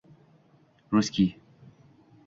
[0.91, 1.35] Русский